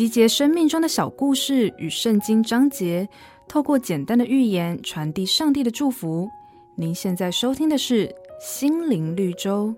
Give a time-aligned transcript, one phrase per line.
[0.00, 3.06] 集结生命中的小故事与圣经章节，
[3.46, 6.26] 透过简单的寓言传递上帝的祝福。
[6.74, 8.08] 您现在收听的是
[8.40, 9.68] 《心灵绿洲》。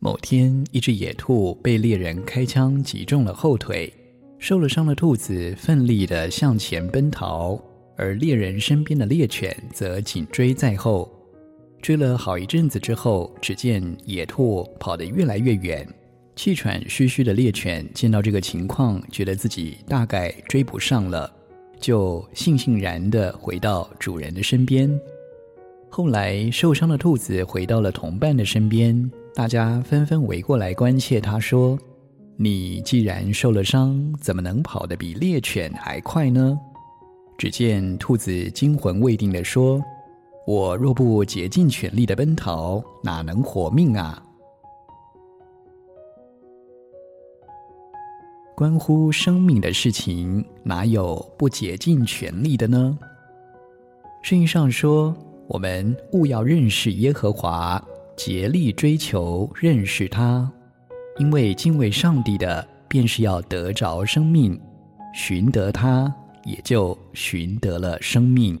[0.00, 3.94] 某天，一只野兔被猎人开枪击中了后腿，
[4.40, 7.56] 受了伤的兔子奋力地向前奔逃，
[7.96, 11.08] 而猎人身边的猎犬则紧追在后。
[11.82, 15.86] 追了好一阵子之后，只见野兔跑得越来越远，
[16.36, 21.28] 气喘吁吁的猎犬见到这个情况，觉得自己大概追不上了，
[21.80, 24.88] 就悻悻然地回到主人的身边。
[25.90, 29.10] 后来，受伤的兔子回到了同伴的身边。
[29.34, 31.76] 大家纷纷围过来关切他，说
[32.38, 36.56] ：“你既然受了伤，怎么能跑得比猎犬还快呢？”
[37.36, 39.82] 只见兔子惊魂未定地说
[40.46, 44.22] ：“我若不竭尽全力的奔逃，哪能活命啊？”
[48.54, 52.98] 关乎生命的事情，哪有不竭尽全力的呢？
[54.22, 55.12] 圣经上说
[55.48, 57.82] ：“我们务要认识耶和华。”
[58.14, 60.48] 竭力追求认识他，
[61.18, 64.54] 因为敬畏上帝的，便是要得着生命；
[65.14, 68.60] 寻得他，也就寻得了生命。